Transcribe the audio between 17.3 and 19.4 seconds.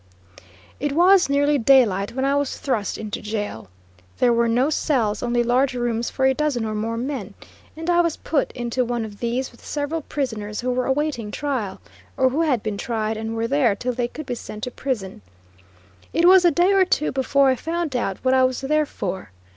I found out what I was there for.